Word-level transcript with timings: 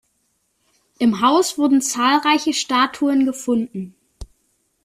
Im 0.97 1.21
Haus 1.21 1.59
wurden 1.59 1.79
zahlreiche 1.79 2.53
Statuen 2.53 3.23
gefunden. 3.23 3.93